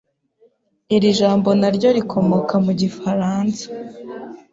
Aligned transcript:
Iri 0.95 1.09
jambo 1.19 1.49
naryo 1.59 1.89
rikomoka 1.97 2.55
mu 2.65 2.71
gifaransa. 2.81 3.65